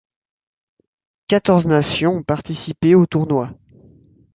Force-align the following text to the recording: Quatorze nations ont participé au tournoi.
Quatorze 1.27 1.67
nations 1.67 2.11
ont 2.15 2.23
participé 2.23 2.95
au 2.95 3.05
tournoi. 3.05 3.51